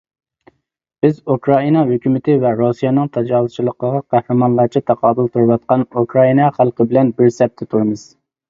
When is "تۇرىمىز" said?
7.75-8.09